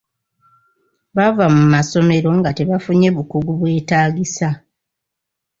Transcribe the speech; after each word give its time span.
Bava 1.15 1.45
mu 1.55 1.63
masomero 1.73 2.29
nga 2.39 2.49
tebafunye 2.57 3.07
bukugu 3.15 3.51
bwetaagisa. 3.59 4.49